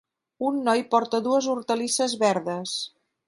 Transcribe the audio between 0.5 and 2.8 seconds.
noi porta dues hortalisses verdes.